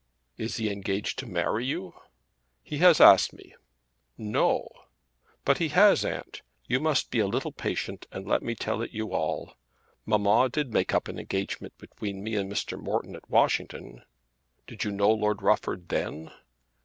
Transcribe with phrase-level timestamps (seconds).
[0.35, 1.93] "Is he engaged to marry you?"
[2.63, 3.53] "He has asked me."
[4.17, 4.67] "No!"
[5.45, 6.41] "But he has, aunt.
[6.65, 9.53] You must be a little patient and let me tell it you all.
[10.07, 12.81] Mamma did make up an engagement between me and Mr.
[12.81, 14.01] Morton at Washington."
[14.65, 16.31] "Did you know Lord Rufford then?"